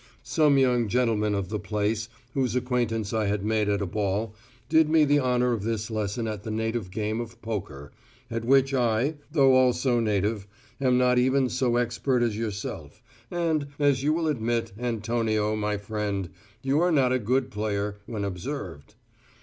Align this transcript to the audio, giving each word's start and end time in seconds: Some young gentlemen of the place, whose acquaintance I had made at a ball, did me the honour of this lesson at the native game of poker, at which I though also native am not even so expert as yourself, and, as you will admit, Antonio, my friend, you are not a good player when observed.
Some 0.23 0.57
young 0.57 0.87
gentlemen 0.87 1.35
of 1.35 1.49
the 1.49 1.59
place, 1.59 2.09
whose 2.33 2.55
acquaintance 2.55 3.13
I 3.13 3.27
had 3.27 3.45
made 3.45 3.69
at 3.69 3.83
a 3.83 3.85
ball, 3.85 4.33
did 4.67 4.89
me 4.89 5.05
the 5.05 5.19
honour 5.19 5.53
of 5.53 5.61
this 5.61 5.91
lesson 5.91 6.27
at 6.27 6.41
the 6.41 6.49
native 6.49 6.89
game 6.89 7.21
of 7.21 7.39
poker, 7.43 7.91
at 8.31 8.43
which 8.43 8.73
I 8.73 9.17
though 9.31 9.53
also 9.53 9.99
native 9.99 10.47
am 10.81 10.97
not 10.97 11.19
even 11.19 11.49
so 11.49 11.75
expert 11.75 12.23
as 12.23 12.35
yourself, 12.35 13.03
and, 13.29 13.67
as 13.77 14.01
you 14.01 14.11
will 14.11 14.27
admit, 14.27 14.71
Antonio, 14.79 15.55
my 15.55 15.77
friend, 15.77 16.29
you 16.63 16.79
are 16.79 16.91
not 16.91 17.13
a 17.13 17.19
good 17.19 17.51
player 17.51 17.97
when 18.07 18.23
observed. 18.23 18.95